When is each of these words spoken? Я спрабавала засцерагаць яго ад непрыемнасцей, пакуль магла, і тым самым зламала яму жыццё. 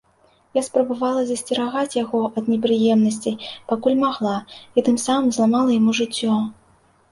Я 0.57 0.61
спрабавала 0.67 1.21
засцерагаць 1.27 1.97
яго 1.97 2.21
ад 2.39 2.49
непрыемнасцей, 2.53 3.37
пакуль 3.73 4.01
магла, 4.05 4.35
і 4.77 4.87
тым 4.91 4.99
самым 5.07 5.31
зламала 5.39 5.79
яму 5.79 5.91
жыццё. 6.03 6.43